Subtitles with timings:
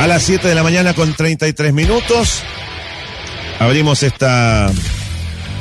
[0.00, 2.42] A las 7 de la mañana con 33 minutos
[3.58, 4.70] abrimos esta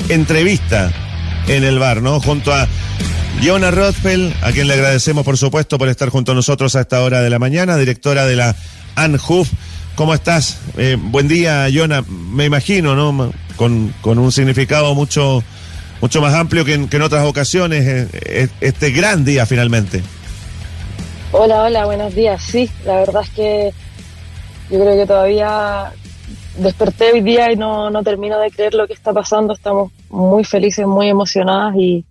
[0.08, 0.94] entrevista
[1.50, 2.22] en el bar, ¿no?
[2.22, 2.66] Junto a
[3.44, 7.04] Jonah Rothfeld, a quien le agradecemos por supuesto por estar junto a nosotros a esta
[7.04, 8.56] hora de la mañana, directora de la
[8.96, 9.50] ANHUF.
[9.96, 10.58] ¿Cómo estás?
[10.78, 12.06] Eh, buen día, Jonah.
[12.08, 13.34] Me imagino, ¿no?
[13.58, 15.44] Con, con un significado mucho,
[16.00, 20.02] mucho más amplio que en, que en otras ocasiones, eh, eh, este gran día finalmente.
[21.34, 22.42] Hola, hola, buenos días.
[22.42, 23.74] Sí, la verdad es que
[24.70, 25.92] yo creo que todavía
[26.58, 29.54] desperté hoy día y no, no termino de creer lo que está pasando.
[29.54, 32.06] Estamos muy felices, muy emocionadas y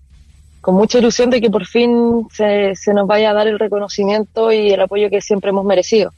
[0.61, 4.53] con mucha ilusión de que por fin se, se nos vaya a dar el reconocimiento
[4.53, 6.13] y el apoyo que siempre hemos merecido.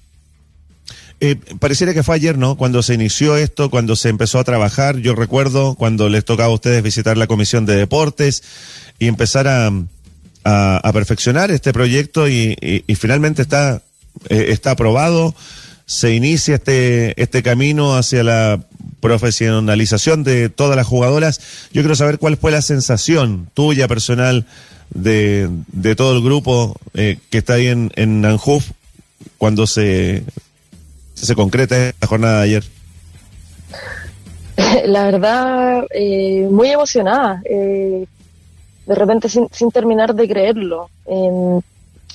[1.22, 2.56] Eh, pareciera que fue ayer, ¿no?
[2.56, 4.96] Cuando se inició esto, cuando se empezó a trabajar.
[4.96, 8.42] Yo recuerdo cuando les tocaba a ustedes visitar la Comisión de Deportes
[8.98, 9.70] y empezar a,
[10.44, 13.82] a, perfeccionar este proyecto y, y, y finalmente está,
[14.30, 15.34] eh, está aprobado.
[15.90, 18.60] Se inicia este, este camino hacia la
[19.00, 21.40] profesionalización de todas las jugadoras.
[21.72, 24.46] Yo quiero saber cuál fue la sensación tuya personal
[24.90, 28.70] de, de todo el grupo eh, que está ahí en, en Anjuf
[29.36, 30.22] cuando se,
[31.14, 32.64] se concreta la jornada de ayer?
[34.86, 37.42] La verdad, eh, muy emocionada.
[37.44, 38.06] Eh,
[38.86, 40.88] de repente, sin, sin, terminar de creerlo.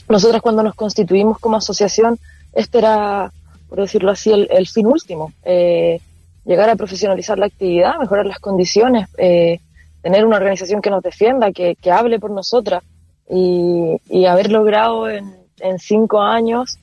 [0.07, 2.17] Nosotras, cuando nos constituimos como asociación,
[2.53, 3.33] este era,
[3.69, 5.33] por decirlo así, el, fin último.
[5.43, 5.99] Eh,
[6.45, 9.59] llegar a profesionalizar la actividad, mejorar las condiciones, eh,
[10.01, 12.83] tener una organización que nos defienda, que, que hable por nosotras.
[13.29, 16.77] Y, y haber logrado en, en cinco años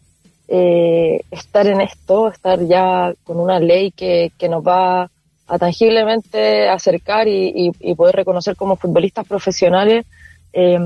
[0.48, 5.10] eh, estar en esto, estar ya con una ley que, que nos va
[5.46, 10.04] a tangiblemente acercar y, y, poder reconocer como futbolistas profesionales,
[10.52, 10.78] eh,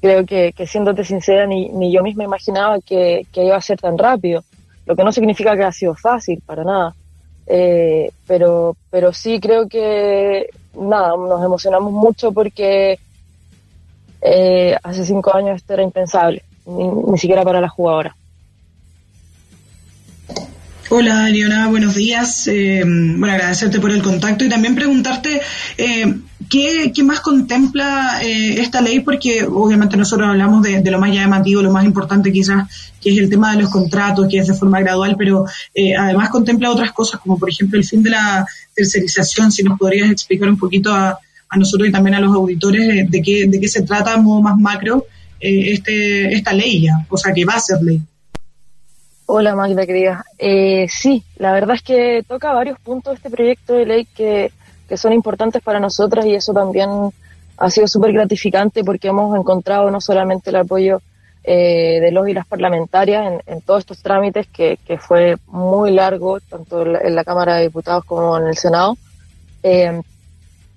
[0.00, 3.78] creo que, que siéndote sincera, ni, ni yo misma imaginaba que, que, iba a ser
[3.78, 4.44] tan rápido,
[4.86, 6.94] lo que no significa que ha sido fácil, para nada.
[7.46, 12.98] Eh, pero, pero sí creo que, nada, nos emocionamos mucho porque
[14.20, 18.14] eh, hace cinco años esto era impensable, ni, ni siquiera para las jugadoras.
[20.94, 22.46] Hola, Leonada, buenos días.
[22.48, 25.40] Eh, bueno, agradecerte por el contacto y también preguntarte
[25.78, 26.20] eh,
[26.50, 31.62] ¿qué, ¿qué, más contempla eh, esta ley, porque obviamente nosotros hablamos de, lo más llamativo,
[31.62, 32.68] lo más importante quizás,
[33.00, 36.28] que es el tema de los contratos, que es de forma gradual, pero eh, además
[36.28, 39.50] contempla otras cosas, como por ejemplo el fin de la tercerización.
[39.50, 43.22] Si nos podrías explicar un poquito a, a nosotros y también a los auditores de
[43.22, 45.06] qué, de qué se trata a modo más macro
[45.40, 48.02] eh, este, esta ley ya, o sea, que va a ser ley.
[49.26, 50.24] Hola Magda, querida.
[50.38, 54.52] Eh, sí, la verdad es que toca varios puntos este proyecto de ley que,
[54.88, 56.90] que son importantes para nosotras y eso también
[57.56, 61.00] ha sido súper gratificante porque hemos encontrado no solamente el apoyo
[61.44, 65.92] eh, de los y las parlamentarias en, en todos estos trámites que, que, fue muy
[65.92, 68.96] largo, tanto en la, en la, Cámara de Diputados como en el Senado,
[69.62, 70.00] eh,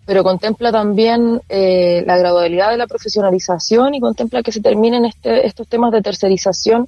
[0.05, 5.47] pero contempla también eh, la gradualidad de la profesionalización y contempla que se terminen este,
[5.47, 6.87] estos temas de tercerización.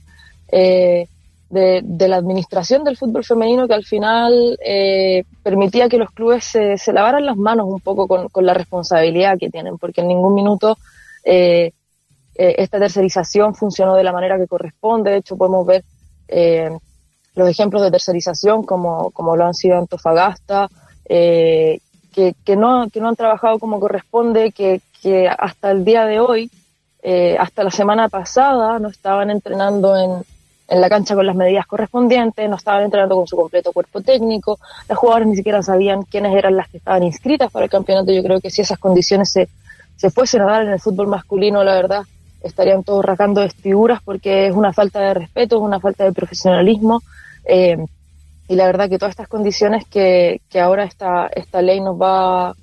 [0.52, 1.08] Eh,
[1.50, 6.44] de, de, la administración del fútbol femenino que al final eh, permitía que los clubes
[6.44, 10.34] se, lavaran las manos un poco con, con, la responsabilidad que tienen, porque en ningún
[10.34, 10.78] minuto
[11.24, 11.72] eh,
[12.38, 15.12] eh, esta tercerización funcionó de la manera que corresponde.
[15.12, 15.84] De hecho, podemos ver
[16.28, 16.70] eh,
[17.36, 20.70] los ejemplos de tercerización como, como lo han sido Antofagasta,
[21.10, 21.80] eh,
[22.14, 26.20] que, que, no, que no han trabajado como corresponde, que, que hasta el día de
[26.20, 26.52] hoy,
[27.40, 30.26] hasta la semana pasada, no estaban entrenando en
[30.68, 34.60] en la cancha con las medidas correspondientes, no estaban entrenando con su completo cuerpo técnico,
[34.90, 38.12] las jugadoras ni siquiera sabían quiénes eran las que estaban inscritas para el campeonato.
[38.12, 39.48] Yo creo que si esas condiciones se,
[39.96, 42.04] se fuesen a dar en el fútbol masculino, la verdad,
[42.44, 47.02] estarían todos rasgando vestiduras porque es una falta de respeto, es una falta de profesionalismo.
[47.46, 47.78] Eh,
[48.50, 52.54] y la verdad que todas estas condiciones que, que ahora esta, esta ley nos va,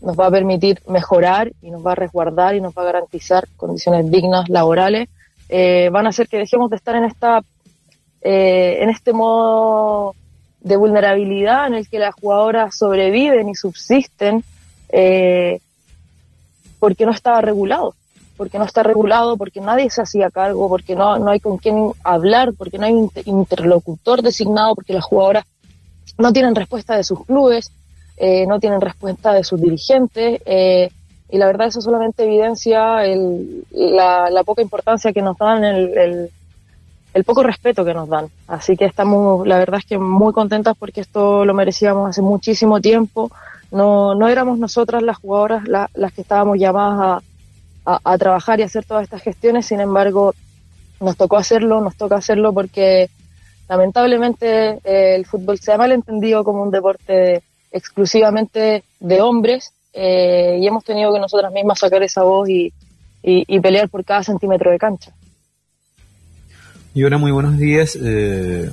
[0.00, 3.48] nos va a permitir mejorar y nos va a resguardar y nos va a garantizar
[3.56, 5.08] condiciones dignas laborales
[5.48, 7.42] eh, van a hacer que dejemos de estar en esta
[8.20, 10.14] eh, en este modo
[10.60, 14.44] de vulnerabilidad en el que las jugadoras sobreviven y subsisten
[14.88, 15.60] eh,
[16.78, 17.94] porque no estaba regulado
[18.38, 21.90] porque no está regulado, porque nadie se hacía cargo, porque no, no hay con quién
[22.04, 25.44] hablar, porque no hay un interlocutor designado, porque las jugadoras
[26.16, 27.72] no tienen respuesta de sus clubes,
[28.16, 30.88] eh, no tienen respuesta de sus dirigentes, eh,
[31.30, 35.98] y la verdad eso solamente evidencia el, la, la, poca importancia que nos dan, el,
[35.98, 36.30] el,
[37.12, 38.28] el, poco respeto que nos dan.
[38.46, 42.80] Así que estamos, la verdad es que muy contentas porque esto lo merecíamos hace muchísimo
[42.80, 43.30] tiempo.
[43.70, 47.22] No, no éramos nosotras las jugadoras la, las que estábamos llamadas
[47.84, 50.34] a, a, trabajar y hacer todas estas gestiones, sin embargo,
[51.00, 53.10] nos tocó hacerlo, nos toca hacerlo porque
[53.68, 61.12] lamentablemente el fútbol se ha malentendido como un deporte exclusivamente de hombres y hemos tenido
[61.12, 62.72] que nosotras mismas sacar esa voz y,
[63.22, 65.12] y, pelear por cada centímetro de cancha.
[66.94, 67.96] Y ahora muy buenos días.
[67.96, 68.72] el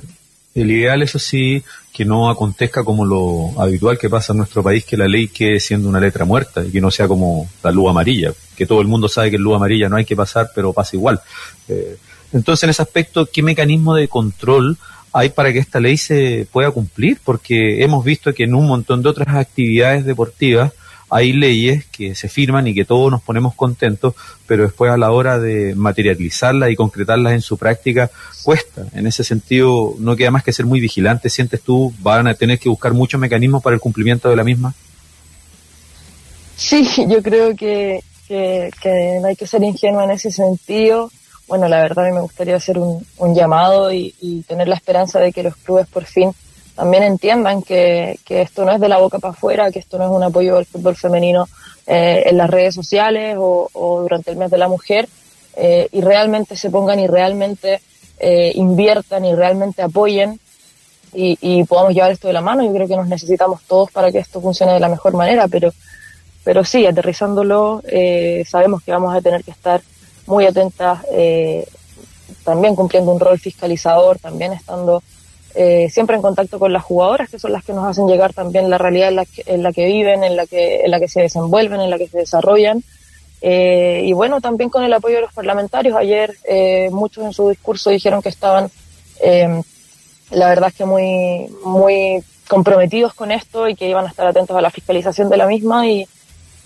[0.54, 1.62] ideal, eso sí,
[1.96, 5.58] que no acontezca como lo habitual que pasa en nuestro país, que la ley quede
[5.60, 8.86] siendo una letra muerta y que no sea como la luz amarilla, que todo el
[8.86, 11.22] mundo sabe que en luz amarilla no hay que pasar, pero pasa igual.
[11.70, 11.96] Eh,
[12.34, 14.76] entonces, en ese aspecto, ¿qué mecanismo de control
[15.10, 17.18] hay para que esta ley se pueda cumplir?
[17.24, 20.72] Porque hemos visto que en un montón de otras actividades deportivas,
[21.08, 24.14] hay leyes que se firman y que todos nos ponemos contentos,
[24.46, 28.10] pero después a la hora de materializarlas y concretarlas en su práctica
[28.42, 28.86] cuesta.
[28.92, 31.30] En ese sentido, no queda más que ser muy vigilante.
[31.30, 34.74] ¿Sientes tú van a tener que buscar muchos mecanismos para el cumplimiento de la misma?
[36.56, 38.70] Sí, yo creo que, que,
[39.20, 41.10] no hay que ser ingenuo en ese sentido.
[41.46, 45.20] Bueno, la verdad a mí me gustaría hacer un, llamado y, y tener la esperanza
[45.20, 46.32] de que los clubes por fin
[46.76, 50.04] también entiendan que, que, esto no es de la boca para afuera, que esto no
[50.04, 51.48] es un apoyo al fútbol femenino
[51.86, 53.70] eh, en las redes sociales o,
[54.02, 55.08] durante el mes de la mujer,
[55.56, 57.80] eh, y realmente se pongan y realmente
[58.18, 60.38] eh, inviertan y realmente apoyen
[61.14, 62.62] y, y, podamos llevar esto de la mano.
[62.62, 65.72] Yo creo que nos necesitamos todos para que esto funcione de la mejor manera, pero,
[66.44, 69.80] pero sí, aterrizándolo, eh, sabemos que vamos a tener que estar
[70.26, 70.98] muy atentas,
[72.44, 75.02] también cumpliendo un rol fiscalizador, también estando
[75.58, 78.68] eh, siempre en contacto con las jugadoras, que son las que nos hacen llegar también
[78.68, 81.08] la realidad en la que, en la que viven, en la que, en la que
[81.08, 82.84] se desenvuelven, en la que se desarrollan.
[83.40, 85.96] Eh, y bueno, también con el apoyo de los parlamentarios.
[85.96, 88.70] Ayer eh, muchos en su discurso dijeron que estaban,
[90.30, 94.54] la verdad es que muy, muy comprometidos con esto y que iban a estar atentos
[94.54, 96.06] a la fiscalización de la misma y,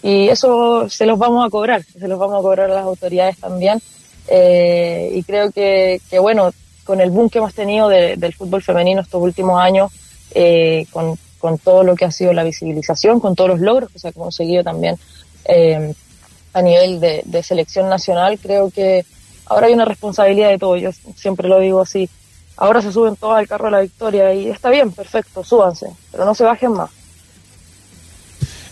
[0.03, 3.39] y eso se los vamos a cobrar, se los vamos a cobrar a las autoridades
[3.39, 3.81] también.
[4.29, 6.51] y creo que, bueno,
[6.91, 9.93] con el boom que hemos tenido del fútbol femenino estos últimos años,
[10.35, 11.17] eh, con,
[11.63, 14.65] todo lo que ha sido la visibilización, con todos los logros que se ha conseguido
[14.65, 14.97] también
[15.45, 15.95] eh,
[16.53, 19.05] a nivel de, selección nacional, creo que
[19.47, 20.77] ahora hay una responsabilidad de todo.
[20.79, 22.11] Yo siempre lo digo así.
[22.57, 26.25] Ahora se suben todos al carro de la victoria y está bien, perfecto, súbanse, pero
[26.25, 26.91] no se bajen más.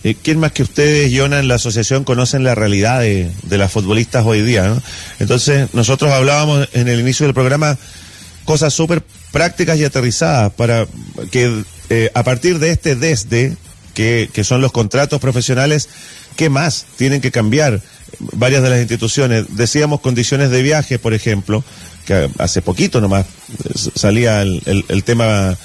[0.03, 3.71] Eh, ¿Quién más que ustedes, Yona, en la asociación conocen la realidad de, de las
[3.71, 4.75] futbolistas hoy día?
[5.19, 7.77] Entonces, nosotros hablábamos en el inicio del programa
[8.49, 10.87] cosas súper prácticas y aterrizadas para
[11.29, 13.55] que eh, a partir de este desde,
[13.93, 15.87] que, que son los contratos profesionales,
[16.35, 17.79] ¿qué más tienen que cambiar?
[18.17, 21.63] Varias de las instituciones, decíamos condiciones de viaje, por ejemplo,
[22.07, 23.27] que hace poquito nomás
[23.93, 25.55] salía el, el, tema,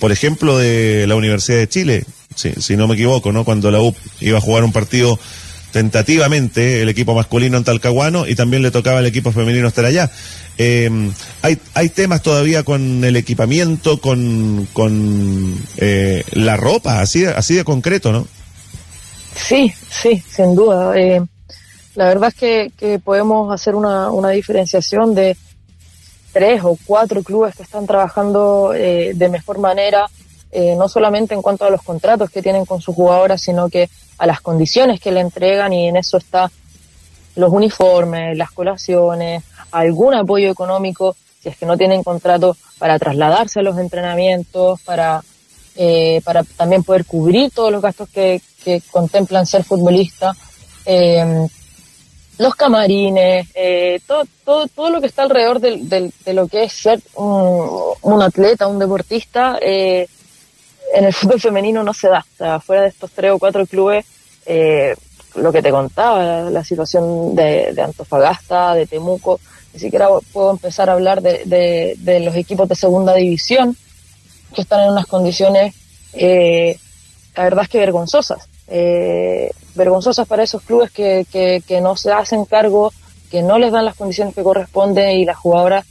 [0.00, 2.04] por ejemplo, de la Universidad de Chile,
[2.34, 3.44] si, si no me equivoco, ¿no?
[3.44, 5.16] Cuando la UP iba a jugar un partido
[5.72, 10.10] tentativamente el equipo masculino en Talcahuano y también le tocaba al equipo femenino estar allá.
[10.58, 10.90] Eh,
[11.40, 17.64] hay, hay temas todavía con el equipamiento, con, con eh, la ropa, así, así de
[17.64, 18.26] concreto, ¿no?
[19.34, 20.96] Sí, sí, sin duda.
[20.98, 21.22] Eh,
[21.94, 25.36] la verdad es que, que podemos hacer una, una, diferenciación de
[26.32, 30.06] tres o cuatro clubes que están trabajando eh, de mejor manera,
[30.50, 33.88] eh, no solamente en cuanto a los contratos que tienen con sus jugadoras, sino que
[34.22, 36.48] a las condiciones que le entregan y en eso está
[37.34, 39.42] los uniformes, las colaciones,
[39.72, 45.24] algún apoyo económico si es que no tienen contrato para trasladarse a los entrenamientos, para,
[45.74, 50.36] eh, para también poder cubrir todos los gastos que, que contemplan ser futbolista,
[50.86, 51.48] eh,
[52.38, 56.72] los camarines, eh, todo, todo, todo lo que está alrededor de, de lo que es
[56.74, 57.68] ser un,
[58.02, 60.06] un atleta, un deportista, eh,
[60.92, 62.24] en el fútbol femenino no se da.
[62.34, 64.04] O sea, fuera de estos tres o cuatro clubes,
[64.46, 64.94] eh,
[65.34, 69.40] lo que te contaba, la, situación de, Antofagasta, de Temuco,
[69.72, 73.76] ni siquiera puedo empezar a hablar de, de, los equipos de segunda división,
[74.54, 75.74] que están en unas condiciones,
[76.12, 76.76] eh,
[77.34, 78.48] la verdad es que vergonzosas.
[78.68, 82.92] Eh, vergonzosas para esos clubes que, que, que no se hacen cargo,
[83.30, 85.86] que no les dan las condiciones que corresponden y las jugadoras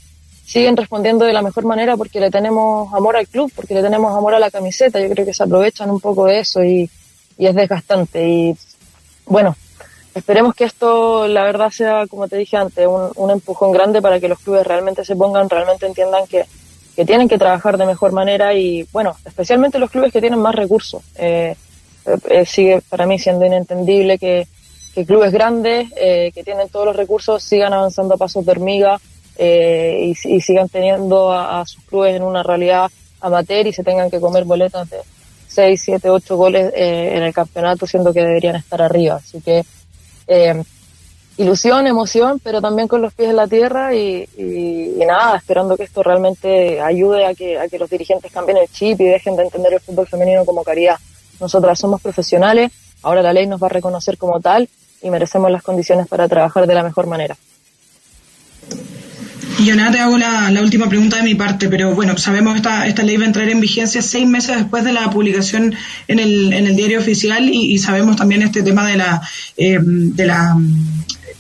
[0.46, 4.16] siguen respondiendo de la mejor manera porque le tenemos amor al club, porque le tenemos
[4.16, 5.00] amor a la camiseta.
[5.00, 6.90] Yo creo que se aprovechan un poco de eso y,
[7.42, 8.30] y es desgastante.
[8.30, 8.56] Y
[9.26, 9.56] bueno,
[10.14, 14.20] esperemos que esto, la verdad, sea, como te dije antes, un, un empujón grande para
[14.20, 16.46] que los clubes realmente se pongan, realmente entiendan que,
[16.96, 20.54] que, tienen que trabajar de mejor manera y, bueno, especialmente los clubes que tienen más
[20.54, 21.02] recursos.
[21.16, 21.56] Eh,
[22.30, 24.48] eh, sigue para mí siendo inentendible que,
[24.94, 29.00] que clubes grandes, eh, que tienen todos los recursos, sigan avanzando a pasos de hormiga
[29.36, 34.12] eh, y, y, sigan teniendo a, sus clubes en una realidad amateur y se tengan
[34.12, 34.98] que comer boletas de
[35.52, 39.16] 6, 7, 8 goles eh, en el campeonato, siendo que deberían estar arriba.
[39.16, 39.64] Así que,
[40.28, 40.64] eh,
[41.38, 44.28] ilusión, emoción, pero también con los pies en la tierra y,
[45.06, 49.00] nada, esperando que esto realmente ayude a que, a que los dirigentes cambien el chip
[49.02, 50.98] y dejen de entender el fútbol femenino como caridad.
[51.40, 54.70] Nosotras somos profesionales, ahora la ley nos va a reconocer como tal
[55.02, 57.36] y merecemos las condiciones para trabajar de la mejor manera.
[59.60, 62.88] Yo nada, te hago la, última pregunta de mi parte, pero bueno, sabemos que esta,
[62.88, 65.76] esta ley va a entrar en vigencia seis meses después de la publicación
[66.08, 69.22] en el, en el diario oficial y, sabemos también este tema de la,
[69.58, 70.56] eh, de la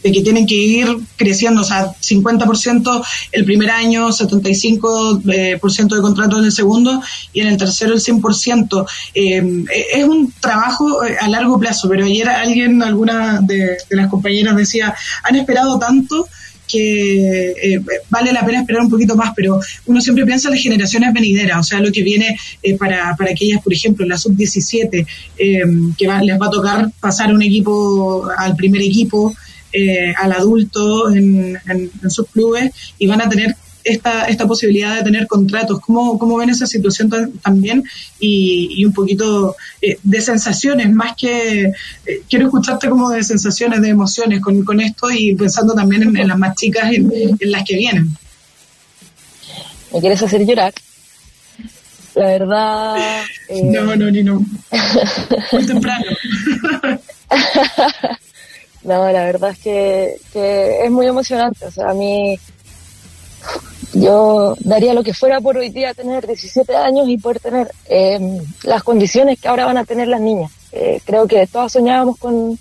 [0.03, 5.72] de que tienen que ir creciendo, o sea, 50% el primer año, 75% eh, por
[5.72, 7.01] ciento de contratos en el segundo
[7.34, 8.86] y en el tercero el 100%.
[9.13, 9.63] Eh,
[9.94, 15.36] es un trabajo a largo plazo, pero ayer alguien, alguna de las compañeras decía, han
[15.36, 16.27] esperado tanto
[16.72, 20.63] que eh, vale la pena esperar un poquito más, pero uno siempre piensa en las
[20.63, 25.06] generaciones venideras, o sea, lo que viene eh, para, para aquellas, por ejemplo, la sub-17,
[25.38, 25.63] eh,
[25.98, 29.34] que les va a tocar pasar un equipo al primer equipo,
[30.18, 35.28] al adulto en, en sus clubes, y van a tener esta, esta posibilidad de tener
[35.28, 35.80] contratos.
[35.80, 37.10] ¿Cómo, cómo ven esa situación
[37.42, 37.84] también?
[38.20, 43.90] Y, un poquito eh, de sensaciones, más que eh, quiero escucharte como de sensaciones, de
[43.90, 47.76] emociones con, con esto y pensando también en, las más chicas, en, en, las que
[47.76, 48.10] vienen.
[49.94, 50.74] ¿Me quieres hacer llorar?
[52.16, 52.96] La verdad...
[53.50, 54.46] Eh, no, no, ni no.
[55.52, 56.06] Muy temprano.
[58.84, 61.66] no, la verdad es que, que es muy emocionante.
[61.66, 62.40] O sea, a mí
[63.94, 68.40] yo daría lo que fuera por hoy día tener 17 años y poder tener em,
[68.64, 70.52] las condiciones que ahora van a tener las niñas.
[70.72, 72.58] Eh, creo que todas soñábamos con,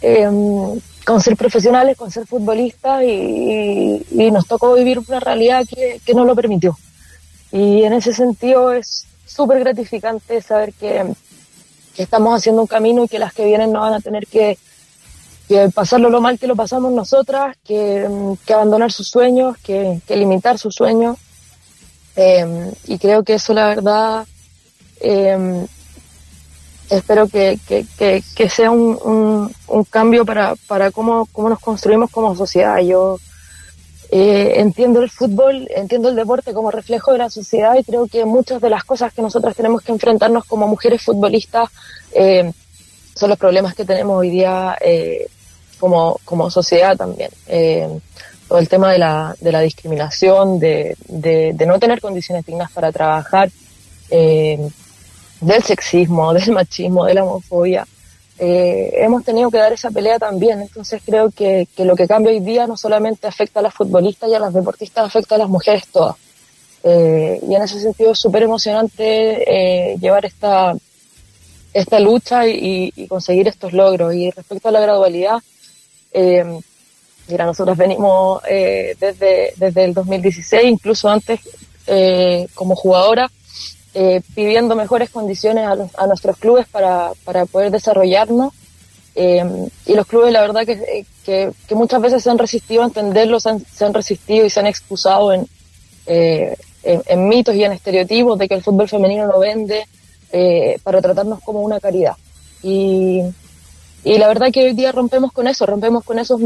[0.00, 6.14] em, con ser profesionales, con ser futbolistas y, nos tocó vivir una realidad que, que
[6.14, 6.78] no lo permitió.
[7.50, 11.12] Y en ese sentido es súper gratificante saber que,
[11.94, 14.56] que estamos haciendo un camino y que las que vienen no van a tener que
[15.52, 20.58] que pasarlo lo mal que lo pasamos nosotras, que, mm, abandonar sus sueños, que, limitar
[20.58, 21.18] sus sueños.
[22.16, 24.26] Em, y creo que eso, la verdad,
[25.00, 25.66] em,
[26.88, 27.58] espero que,
[28.48, 29.54] sea un,
[29.90, 32.78] cambio para, para cómo, cómo, nos construimos como sociedad.
[32.78, 33.18] Yo
[34.10, 38.24] eh, entiendo el fútbol, entiendo el deporte como reflejo de la sociedad y creo que
[38.24, 41.68] muchas de las cosas que nosotras tenemos que enfrentarnos como mujeres futbolistas
[42.12, 42.52] em,
[43.14, 45.26] son los problemas que tenemos hoy día eh,
[45.82, 47.28] como, como sociedad también.
[47.48, 47.88] Eh,
[48.46, 52.92] todo el tema de la, de la discriminación, de, de, no tener condiciones dignas para
[52.92, 53.50] trabajar,
[54.08, 54.64] eh,
[55.40, 57.84] del sexismo, del machismo, de la homofobia.
[58.38, 60.60] Eh, hemos tenido que dar esa pelea también.
[60.60, 64.30] Entonces creo que, que, lo que cambia hoy día no solamente afecta a las futbolistas
[64.30, 66.14] y a las deportistas, afecta a las mujeres todas.
[66.84, 70.74] y en ese sentido es súper emocionante llevar esta,
[71.72, 74.14] esta lucha y, conseguir estos logros.
[74.14, 75.38] Y respecto a la gradualidad,
[76.12, 76.60] eh,
[77.28, 81.40] mira, nosotros venimos eh, desde, desde el 2016, incluso antes
[81.86, 83.30] eh, como jugadora,
[83.94, 88.52] eh, pidiendo mejores condiciones a, nuestros clubes para, para poder desarrollarnos.
[89.14, 93.50] y los clubes, la verdad, que, que, muchas veces se han resistido a entenderlo, se
[93.50, 95.46] han, resistido y se han excusado en,
[96.06, 99.86] en, mitos y en estereotipos de que el fútbol femenino no vende
[100.82, 102.16] para tratarnos como una caridad.
[102.62, 103.22] Y,
[104.04, 106.40] y la verdad que hoy día rompemos con eso, rompemos con esos,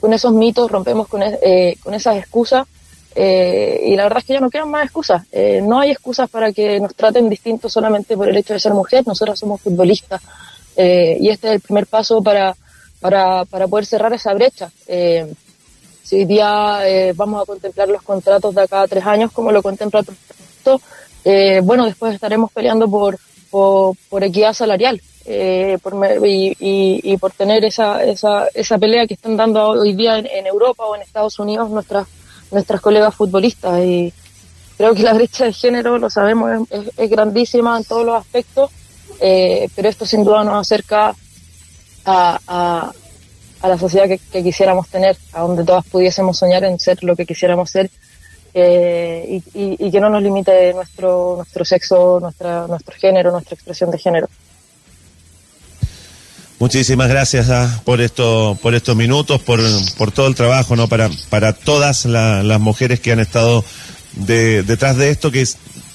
[0.00, 2.66] con esos mitos, rompemos con, eh, con esas excusas.
[3.14, 5.24] Eh, y la verdad es que ya no quedan más excusas.
[5.32, 8.72] Eh, no hay excusas para que nos traten distintos solamente por el hecho de ser
[8.72, 9.06] mujer.
[9.06, 10.22] Nosotras somos futbolistas.
[10.76, 12.54] y este es el primer paso para,
[13.00, 14.70] para, para poder cerrar esa brecha.
[16.02, 16.80] si hoy día
[17.14, 20.80] vamos a contemplar los contratos de acá a tres años, como lo contempla el proyecto,
[21.64, 23.18] bueno, después estaremos peleando por,
[23.50, 29.36] por equidad salarial eh, por, y, y, por tener esa, esa, esa pelea que están
[29.36, 32.06] dando hoy día en, Europa o en Estados Unidos nuestras,
[32.52, 33.80] nuestras colegas futbolistas.
[33.84, 34.12] Y
[34.76, 38.70] creo que la brecha de género, lo sabemos, es, grandísima en todos los aspectos,
[39.20, 41.14] eh, pero esto sin duda nos acerca
[42.04, 42.92] a, a,
[43.62, 47.26] a la sociedad que, quisiéramos tener, a donde todas pudiésemos soñar en ser lo que
[47.26, 47.90] quisiéramos ser.
[48.58, 53.54] Eh, y, y, y, que no nos limite nuestro, nuestro sexo, nuestra, nuestro género, nuestra
[53.54, 54.28] expresión de género.
[56.58, 59.60] Muchísimas gracias ah, por esto, por estos minutos, por,
[59.98, 60.88] por todo el trabajo, ¿no?
[60.88, 63.62] Para, para todas las mujeres que han estado
[64.14, 65.46] de, detrás de esto, que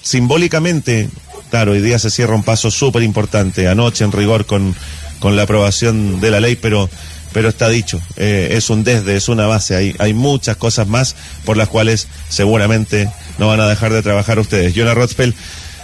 [0.03, 1.09] simbólicamente,
[1.49, 4.75] claro, hoy día se cierra un paso súper importante, anoche en rigor con,
[5.19, 6.87] con la aprobación de la ley, pero,
[7.33, 11.15] pero está dicho, eh, es un desde, es una base, hay, hay muchas cosas más
[11.43, 14.73] por las cuales seguramente no van a dejar de trabajar ustedes.
[14.75, 15.33] Jonah Rothfeld,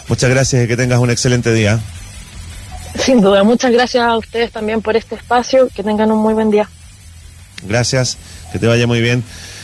[0.08, 1.80] muchas gracias y que tengas un excelente día.
[2.96, 5.70] Sin duda, muchas gracias a ustedes también por este espacio.
[5.74, 6.70] Que tengan un muy buen día.
[7.64, 8.18] Gracias,
[8.52, 9.24] que te vaya muy bien.